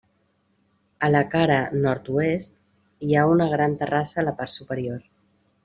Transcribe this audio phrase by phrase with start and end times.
[1.07, 2.57] A la cara nord-oest,
[3.09, 5.09] hi ha una gran terrassa a la part superior.